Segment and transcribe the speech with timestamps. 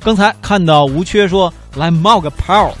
[0.00, 2.72] 刚才看到吴缺说来冒个泡，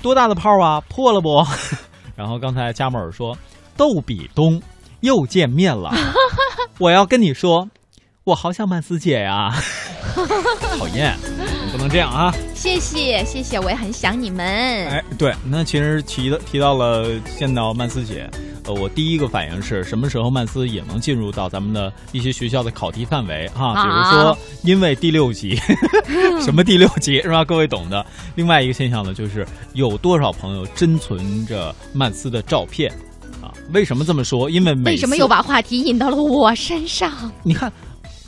[0.00, 0.80] 多大的泡啊？
[0.88, 1.44] 破了不？
[2.16, 3.36] 然后刚才加莫尔说
[3.76, 4.60] 逗比东
[5.00, 5.92] 又见面了，
[6.78, 7.68] 我要跟你说，
[8.24, 9.54] 我好想曼斯姐呀！
[10.78, 11.14] 讨厌，
[11.66, 12.34] 你不能这样啊！
[12.54, 14.44] 谢谢谢谢，我也很想你们。
[14.46, 17.06] 哎，对，那其实提的提到了
[17.38, 18.28] 见到曼斯姐，
[18.70, 23.74] 呃，我第一个反应是什么时候曼斯也能进入到咱们的一些学校的考题范围哈？
[23.82, 25.56] 比如说，因为第六级，
[26.40, 27.44] 什么第六级是吧？
[27.44, 28.06] 各位懂的。
[28.36, 32.92] 另外一个现象呢，就是有多少朋友珍存着曼斯的照片
[33.42, 33.50] 啊？
[33.72, 34.48] 为什么这么说？
[34.48, 37.10] 因为为什么又把话题引到了我身上？
[37.42, 37.72] 你看。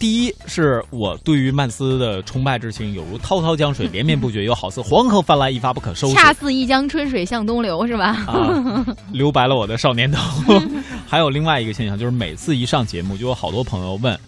[0.02, 8.06] 第一是我对于曼斯的崇拜之情，有如滔滔江水连绵不绝，又好似黄河泛滥一发不可收拾，恰似一江春水向东流，是吧？
[8.26, 10.20] 啊，留白了我的少年头。
[11.06, 14.18] 还有另外一个现象，就是每次一上节目，就有好多朋友问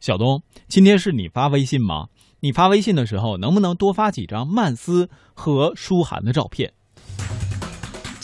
[0.00, 2.08] 小东：“今天是你发微信吗？
[2.40, 6.74] 你发微信的时候，能不能多发几张曼斯和舒涵的照片？”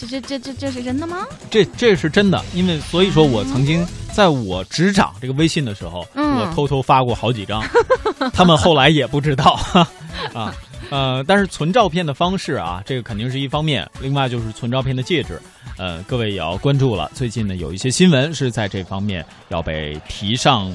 [0.06, 1.26] 这这这这这是真的吗？
[1.50, 3.86] 这这是真的，因为所以说我曾经。
[4.12, 7.64] 在我执掌这个微信的时候，我偷偷发过好几张，
[8.34, 9.58] 他们后来也不知道
[10.34, 10.54] 啊，
[10.90, 15.40] 呃，但是存照片的方式啊，这个肯定是一方面，另外就是存照片的介质，
[15.78, 17.10] 呃，各位也要关注了。
[17.14, 20.70] 最近呢，有一些新闻是在这方面要被提上，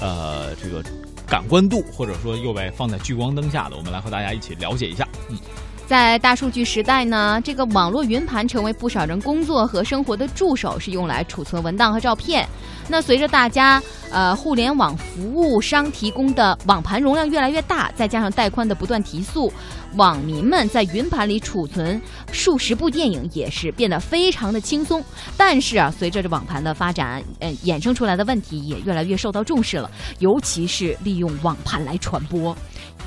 [0.00, 0.82] 呃，这个
[1.26, 5.36] 感官度，或者说又被放在聚光灯下的，我们来和大家一起了解一下，嗯。
[5.88, 12.46] 在大数据时代呢，这个网络云盘成为不少人工作和生活的助手，是用来储存文档和照片。
[12.88, 19.50] 那随着大家呃互联网服务商提供的网盘容量越来越大，再加上带宽的不断提速，
[19.94, 21.98] 网民们在云盘里储存
[22.32, 25.02] 数十部电影也是变得非常的轻松。
[25.38, 32.54] 但是啊，随着这网盘的发展，呃，衍生出来的问题也越来越受到重视了，尤其是利用网盘来传播。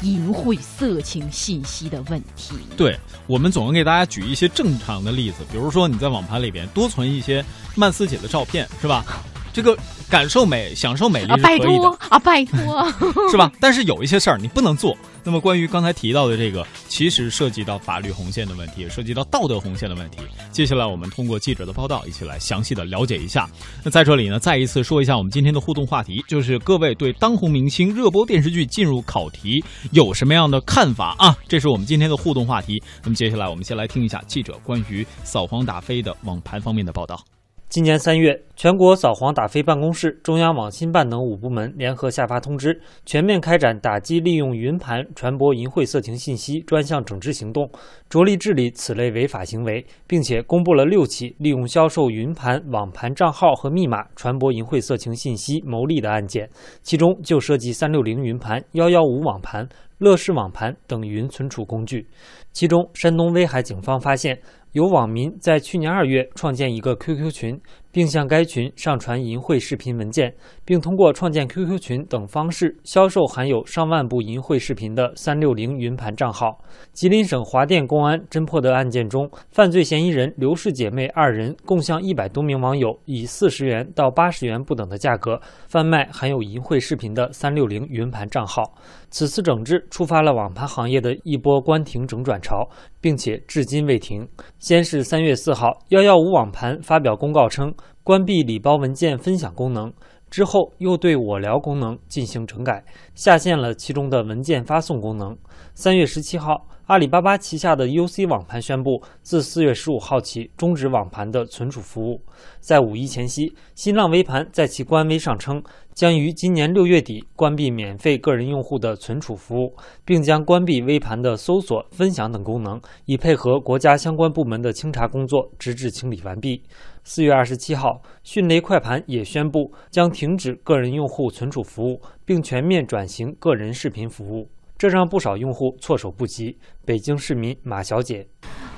[0.02, 7.44] 淫秽色情信息的问题，对我们总能给大家举一些正常的例子，比如说你在网盘里边多存一些
[7.76, 9.06] 曼斯姐的照片，是吧？
[9.54, 9.78] 这个
[10.10, 12.88] 感受美、享受美丽是可以的啊，拜托，
[13.30, 13.52] 是吧？
[13.60, 14.98] 但是有一些事儿你不能做。
[15.24, 20.18] 那么关于刚才提到的这个，其实涉及到法律红线的问题，也涉及到道德红线的问题。
[20.52, 23.48] 接下来我们通过记者的报道，一起来详细的了解一下。
[23.84, 31.38] 那在这里呢，再一次说一下我们今天的互动话题，就是各位对当红明星热播电视剧进入考题有什么样的看法啊？
[31.48, 32.82] 这是我们今天的互动话题。
[33.04, 37.24] 那么接下来我们先来听一下记者关于扫黄打非的网盘方面的报道。
[37.72, 47.72] 今年三月，全国扫黄打非办公室、中央网信办等五部门联合下发通知，全面开展打击利用云盘传播淫秽色情信息专项整治行动，
[48.10, 56.50] 着力治理此类违法行为，并且公布了六起利用销售云盘、网盘账号和密码传播淫秽色情信息牟利的案件，
[56.82, 59.66] 其中就涉及三六零云盘、幺幺五网盘、
[60.02, 62.08] 乐视网盘等云存储工具。
[62.52, 64.42] 其中，山东威海警方发现。
[64.74, 67.60] 有网民在去年二月创建一个 QQ 群，
[67.92, 76.58] 并向该群上传淫秽视频文件，并通过创建 QQ 群等方式销售含有上万部淫秽视频的三六零云盘账号。
[76.94, 85.38] 吉林省华电公安侦破的案件中，犯罪嫌疑人刘氏姐妹二人共向一百多名网友以四十元到八十元不等的价格
[85.68, 88.64] 贩卖含有淫秽视频的三六零云盘账号。
[89.12, 92.68] 此次整治触发了网盘行业的一波关停整转潮，
[93.00, 94.28] 并且至今未停。
[94.58, 97.72] 先是三月四号，幺幺五网盘发表公告称
[98.04, 99.94] 关闭礼包文件分享功能，
[100.30, 102.84] 之后又对我聊功能进行整改，
[103.14, 105.38] 下线了其中的文件发送功能。
[105.76, 106.68] 三月十七号。
[106.92, 112.20] 阿里巴巴旗下的 UC 网盘宣布，自四月十五号起终止网盘的存储服务。
[112.60, 115.64] 在五一前夕，新浪微盘在其官微上称，
[115.94, 126.62] 将于今年六月底关闭免费个人用户的存储服务，并将关闭微盘的搜索、分享等功能，以配合国家相关部门的清查工作，直至清理完毕。
[127.06, 134.50] 四月二十七号，迅雷快盘也宣布将停止个人用户存储服务，并全面转型个人视频服务。
[134.82, 136.58] 这让不少用户措手不及。
[136.84, 138.26] 北京市民马小姐，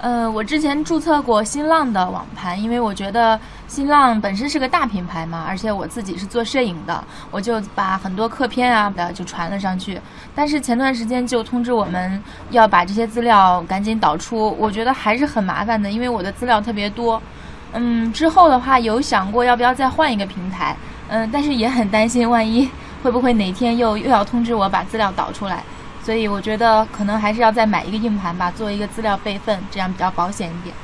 [0.02, 3.40] 呃，我之前注册过新浪的网盘，因为我觉得
[3.70, 7.02] 新浪本身是个大品牌嘛，而且我自己是做摄影的，
[7.32, 9.98] 我就把很多客片啊的就传了上去。
[10.36, 17.24] 但是前段时间就通知我们要把这些资料赶紧导出，我觉得还是很麻烦的，因为我的资料特别多。
[17.72, 20.76] 嗯，之后的话有想过要不要再换一个平台，
[21.08, 22.70] 嗯，但是也很担心，万一
[23.02, 25.64] 会不会哪天又又要通知我把资料导出来。
[26.04, 30.76] 所以我觉得可能还是要再买一个硬盘吧，做一个资料备份，这样比较保险一点。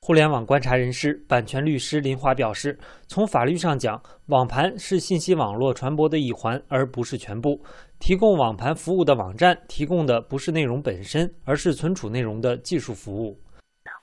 [0.00, 2.78] 互联网观察人士、版权律师林华表示，
[3.08, 7.60] 从法律上讲，网盘是信息网络传播的一环，而不是全部。
[7.98, 13.36] 提供网盘服务的网站提供的不是内容本身，而是存储内容的技术服务。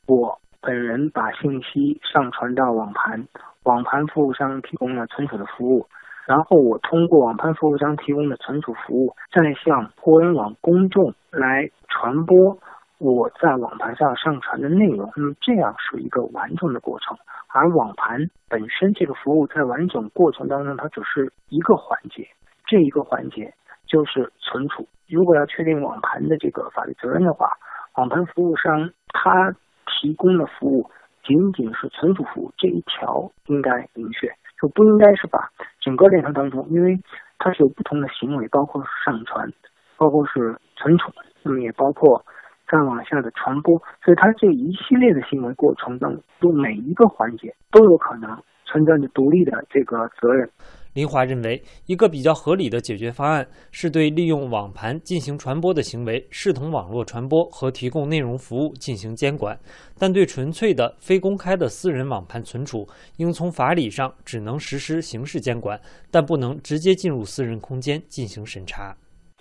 [0.08, 3.26] 我本人把信息上传到网盘，
[3.64, 5.88] 网盘服务商提供了存储的服务，
[6.26, 12.58] 然后我通过网盘服务商提供的存储服务，再向互联网公众来传播。
[12.98, 17.18] 我在网盘上上传的内容，那么这样是一个完整的过程，
[17.54, 18.18] 而网盘
[18.48, 22.26] 本身这个服务在完整过程当中，它只是一个环节，
[22.66, 23.54] 这一个环节
[23.86, 24.88] 就是存储。
[25.10, 27.52] 如果要确定网盘的这个法律责任的话，
[27.98, 29.54] 网盘服务商他
[29.86, 30.90] 提供的服务
[31.22, 34.28] 仅仅是存储服务这一条应该明确，
[34.62, 35.52] 就不应该是把
[35.86, 37.00] 整个链条当中，因为
[37.38, 39.48] 它是有不同的行为，包括上传，
[39.96, 41.12] 包括是存储，
[41.44, 42.26] 那么也包括。
[42.68, 50.50] 再往下的传播，所以它这一系列的行为过程当中，每一个环节都有可能存在着独立的这个责任。
[50.96, 59.60] 林华认为，一个比较合理的解决方案是对利用网盘进行传播的行为视同网络传播和提供内容服务进行监管，
[60.00, 62.88] 但对纯粹的非公开的私人网盘存储，
[63.18, 65.78] 应从法理上只能实施形式监管，
[66.10, 68.96] 但不能直接进入私人空间进行审查。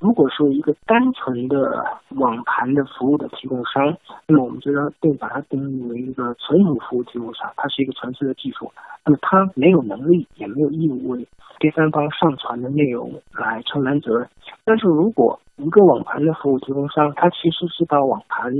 [0.05, 3.97] 如果是一个单纯的网盘的服务的提供商，
[4.29, 8.71] 那么我们就要定把它定义为一个存储服务提供商，它是一个纯粹的技术，
[9.07, 11.27] 那么它没有能力也没有义务为
[11.59, 14.29] 第三方上传的内容来承担责任。
[14.63, 18.53] 但是如果一个网盘的服务提供商，它其实是把网盘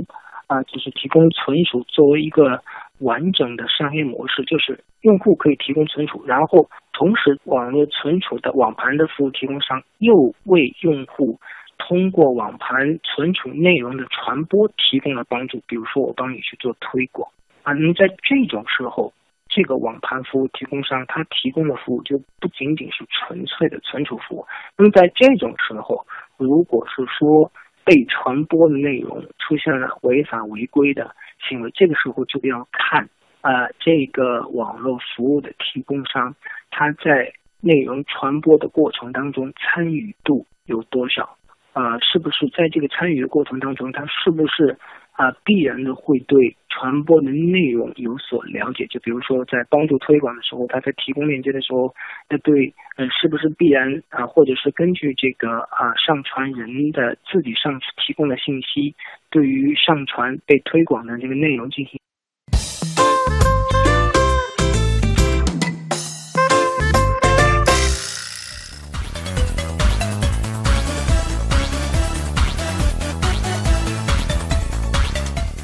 [0.47, 2.59] 啊，就是提供存储作为一个
[2.99, 6.69] 完整的商业模式，就是用户可以提供存储，然后。
[6.97, 11.37] 同时，网络存储的网盘的服务提供商又为用户
[11.77, 15.61] 通过网盘存储内容的传播提供了帮助。
[15.67, 17.29] 比如说，我帮你去做推广
[17.63, 17.73] 啊。
[17.73, 19.11] 那么在这种时候，
[19.49, 24.45] 这个网盘服务提供商他提供的服务就不仅仅是纯粹的存储服务。
[24.77, 26.07] 那么在这种时候，
[26.37, 27.51] 如果是说
[27.85, 31.15] 被传播的内容出现了违法违规的
[31.47, 33.07] 行为，这个时候就要看。
[33.41, 36.35] 啊，这个网络服务的提供商，
[36.71, 41.37] 他在内容传播的过程当中参与度有多少？
[41.73, 44.79] 啊，是不是在这个参与的过程当中，他是不是
[45.15, 48.85] 啊必然的会对传播的内容有所了解？
[48.87, 51.93] 就比如说在帮助推广的时候，他在提供链接的时候，
[52.29, 54.25] 那对，嗯，是不是必然啊？
[54.27, 58.93] 或者是根据这个啊上传人的自己上提供的信息，
[59.29, 61.99] 对于上传被推广的这个内容进行？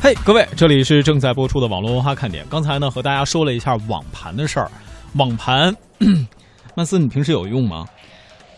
[0.03, 2.44] 嘿，各位，这里是正在播出的网络文化看点。
[2.50, 4.71] 刚才呢，和大家说了一下网盘的事儿。
[5.13, 5.71] 网盘，
[6.74, 7.86] 曼斯，你平时有用吗？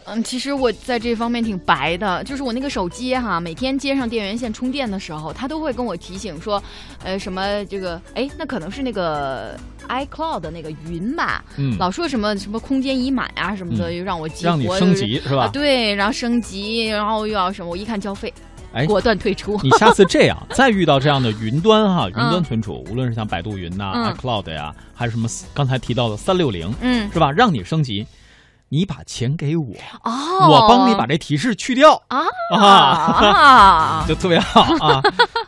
[0.05, 6.63] 嗯，其实我在这方面挺白的，就是我那个手机哈，每天接上电源线充电的时候，它都会跟我提醒说，
[7.03, 9.59] 呃，什么这个，哎，那可能是那个
[9.89, 15.49] iCloud 的那个云吧，嗯，老说什么什么空间已满啊什么的，又让我激活，让你升级是吧？
[15.49, 18.33] 对，然后升级，然后又要什么，我一看交费。
[18.73, 19.59] 哎，果断退出。
[19.63, 27.31] 你下次这样， 再遇到这样的云端哈，云端存储，无论是像百度云呐、iCloud 呀，还是什么刚才提到的三六零，嗯，是吧？
[27.31, 28.05] 让你升级。
[28.69, 30.11] 你把钱给我，哦，
[30.49, 32.25] 我帮你把这提示去掉啊
[32.57, 34.99] 啊， 就特别好啊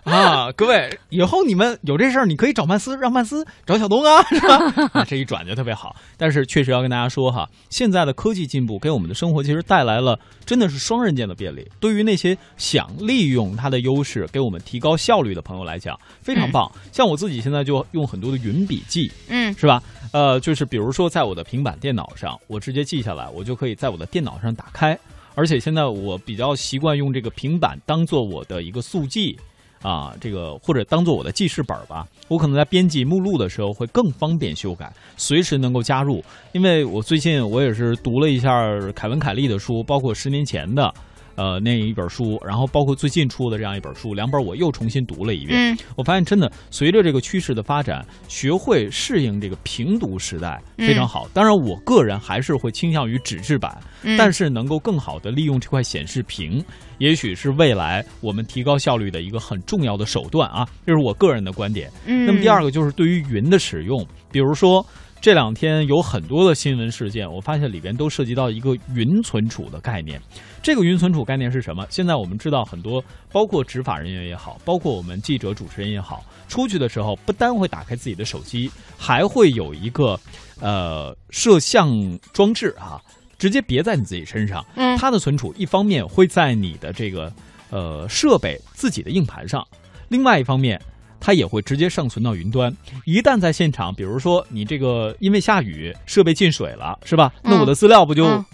[0.14, 0.52] 啊！
[0.56, 5.04] 各位，以后你们有这事儿，你可以找曼斯，让曼斯找小东啊，是吧？
[5.10, 5.96] 这一转就特别好。
[6.16, 11.68] 但是确实要跟大家说哈，现在的科技进步给我们的生活其实带来了真的是双刃剑的便利。
[11.80, 16.72] 对于那些想利用它的优势给我们提高效率的朋友来讲，非常棒。
[16.92, 19.82] 像我自己现在就用很多的云笔记，嗯，是吧？
[20.12, 23.16] 呃，就是比如说在我的平板电脑上，我直接记下。
[23.16, 25.00] 来，我就可以在我的电脑上打开，
[25.36, 29.40] 而且现在我比较习惯用这个平板当做我的一个速记
[29.86, 32.08] 啊，这个或者当做我的记事本吧。
[32.28, 36.24] 我可能在编辑目录的时候会更方便修改，随时能够加入。
[36.54, 38.50] 因为我最近我也是读了一下
[38.96, 40.92] 凯文·凯利的书，包括十年前的。
[41.36, 45.78] 呃，那一本书，然后包括最近出的这样一本书，两本我又重新读了一遍。
[45.96, 51.28] 我发现真的，随着这个趋势的发展，学会适应这个平读时代非常好。
[51.34, 53.78] 当然，我个人还是会倾向于纸质版，
[54.18, 56.64] 但是能够更好的利用这块显示屏，
[57.00, 60.68] 也许是未来我们提高效率的一个很重要的手段啊。
[60.86, 61.92] 这是我个人的观点。
[62.06, 64.86] 那么第二个就是对于云的使用，比如说
[65.22, 70.22] 这两天有很多的新闻事件，我发现里边都涉及到一个云存储的概念。
[70.62, 71.84] 这个云存储概念是什么？
[71.90, 80.20] 现在我们知道很多，包括执法人员也好，包括我们记者、主持人也好，出去的时候不单会打开自己的手机，还会有一个
[80.62, 81.90] 呃摄像
[82.32, 83.02] 装置啊，
[83.40, 84.64] 直接别在你自己身上。
[84.76, 87.34] 嗯，它的存储一方面会在你的这个
[87.72, 89.66] 呃设备自己的硬盘上，
[90.08, 90.80] 另外一方面。
[91.26, 92.72] 它也会直接上存到云端。
[93.04, 97.34] 一旦在现场，比如说你这个因为下雨，设备进水了，是吧？
[97.42, 98.46] 那我的资料不就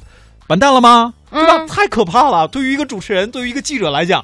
[0.48, 1.14] 完蛋了吗？
[1.30, 1.68] 对吧？
[1.68, 2.48] 太可怕了！
[2.48, 4.24] 对于一个主持人，对于一个记者来讲，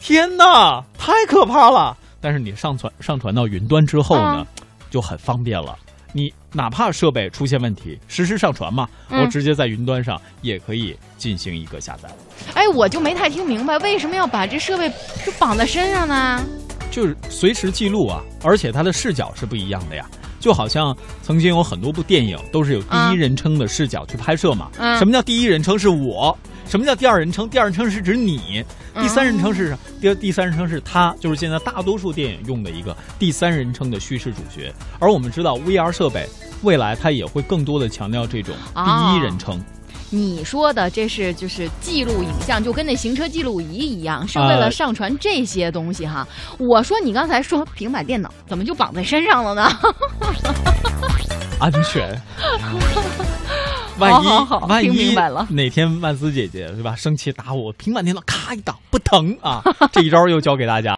[0.00, 1.94] 天哪，太可怕了！
[2.22, 4.46] 但是你上传上传到云端之后呢，
[4.88, 5.76] 就很方便了。
[6.14, 12.08] 你哪怕设备出现问题，实时上传嘛，我直接在云端上也可以进行一个下载。
[12.54, 14.90] 哎，我就没太听明白，为什么要把这设备
[15.22, 16.42] 就绑在身上呢？
[16.90, 20.04] 就是随时记录啊，而且它的视角是不一样的呀。
[20.40, 24.70] 就好像曾经有很多部电影都是有第一人称的视角去拍摄嘛。
[24.96, 25.76] 什么叫第一人称？
[25.78, 26.36] 是我。
[26.64, 27.48] 什么叫第二人称？
[27.48, 28.64] 第二人称是指你。
[29.00, 34.72] 第三人称是第第三人称是他，就是现在大多数电影用的一个第三人称的叙事主角。
[35.00, 36.28] 而我们知道，VR 设备
[36.62, 39.60] 未来它也会更多的强调这种第一人称。
[40.10, 46.26] 你说的这是就是记录影像，就跟那行车记录仪一样，是为了上传这些东西哈。
[46.58, 49.68] 我说你刚才说平板电脑怎么就绑在身上了呢？
[51.60, 52.18] 安全。
[53.98, 54.26] 万一
[54.68, 55.12] 万一
[55.50, 59.60] 哪天万斯姐姐是吧生气打我，平板电脑咔一挡不疼啊！
[59.90, 60.86] 这一招又教给大家。